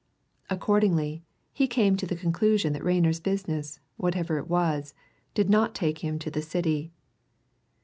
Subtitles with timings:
[0.49, 1.21] Accordingly,
[1.53, 4.95] he came to the conclusion that Rayner's business, whatever it was,
[5.35, 6.91] did not take him to the City.